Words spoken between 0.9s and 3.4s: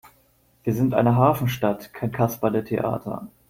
eine Hafenstadt, kein Kasperletheater!